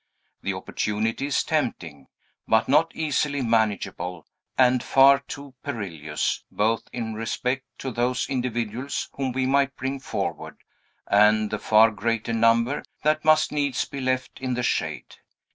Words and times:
The 0.41 0.55
opportunity 0.55 1.27
is 1.27 1.43
tempting, 1.43 2.07
but 2.47 2.67
not 2.67 2.91
easily 2.95 3.43
manageable, 3.43 4.25
and 4.57 4.81
far 4.81 5.19
too 5.19 5.53
perilous, 5.61 6.43
both 6.49 6.81
in 6.91 7.13
respect 7.13 7.65
to 7.77 7.91
those 7.91 8.27
individuals 8.27 9.09
whom 9.13 9.31
we 9.31 9.45
might 9.45 9.75
bring 9.75 9.99
forward, 9.99 10.57
and 11.05 11.51
the 11.51 11.59
far 11.59 11.91
greater 11.91 12.33
number 12.33 12.81
that 13.03 13.23
must 13.23 13.51
needs 13.51 13.85
be 13.85 14.01
left 14.01 14.39
in 14.41 14.55
the 14.55 14.63
shade. 14.63 15.17